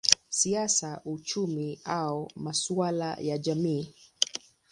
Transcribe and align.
siasa, 0.29 1.01
uchumi 1.05 1.79
au 1.85 2.31
masuala 2.35 3.17
ya 3.19 3.37
jamii. 3.37 3.95